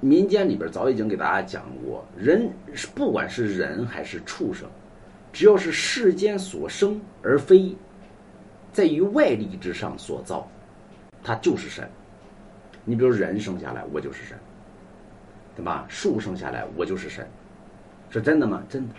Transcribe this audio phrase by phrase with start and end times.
[0.00, 2.50] 民间里边早已经给大家讲过，人
[2.94, 4.68] 不管是人还是畜生，
[5.32, 7.74] 只要是世间所生而非
[8.72, 10.48] 在于外力之上所造，
[11.22, 11.88] 它就是神。
[12.84, 14.38] 你比如人生下来，我就是神，
[15.56, 15.86] 对吧？
[15.88, 17.26] 树生下来，我就是神，
[18.10, 18.62] 是真的吗？
[18.68, 18.94] 真的。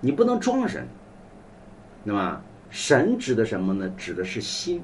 [0.00, 0.86] 你不能装神，
[2.04, 2.42] 对吧？
[2.70, 3.92] 神指的什么呢？
[3.96, 4.80] 指的是心，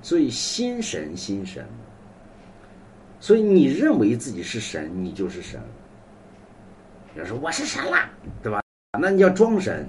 [0.00, 1.66] 所以心神心神。
[3.22, 5.60] 所以你认为自己是神，你就是神。
[7.14, 8.10] 要说我是神啦，
[8.42, 8.60] 对吧？
[8.98, 9.86] 那你要装神，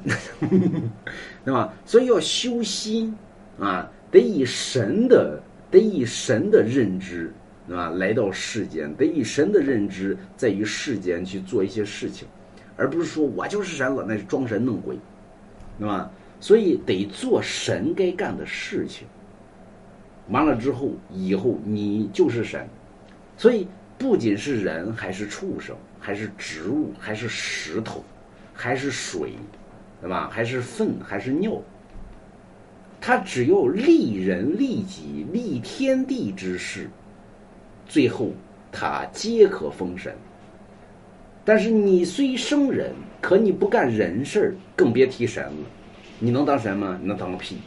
[1.43, 1.73] 对吧？
[1.83, 3.17] 所以要修心
[3.59, 5.41] 啊，得以神的。
[5.71, 7.33] 得以神的认知，
[7.67, 7.89] 对吧？
[7.89, 12.27] 来到世间，得以神的认知，在于世间去做一些事情，
[12.77, 14.95] 而不是说我就是神了，那是装神弄鬼，
[15.79, 16.11] 对吧？
[16.39, 19.07] 所以得做神该干的事情。
[20.29, 22.69] 完了之后，以后你就是神。
[23.37, 28.03] 所以不仅是人，还是畜生，还是植物，还是石头，
[28.53, 29.33] 还是水，
[30.01, 30.29] 对吧？
[30.31, 31.61] 还是粪，还是尿。
[33.01, 36.89] 他只有利人利己利天地之事，
[37.85, 38.31] 最后
[38.71, 40.15] 他皆可封神。
[41.43, 45.51] 但是你虽生人，可你不干人事儿，更别提神了。
[46.19, 46.97] 你能当神吗？
[47.01, 47.57] 你能当个屁！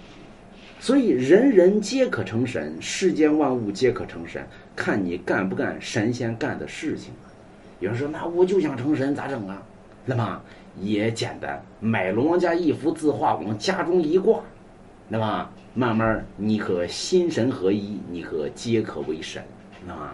[0.87, 7.13] 所以人人皆可成神，世间万物皆可成神，看你干不干神仙干的事情。
[7.81, 9.61] 有人说：“那我就想成神，咋整啊？”
[10.07, 10.41] 那么
[10.81, 14.41] 也简单，买龙王家一幅字画往家中一挂。
[15.09, 19.43] 那么，慢慢你可心神合一，你可皆可为神，
[19.89, 20.09] 那么。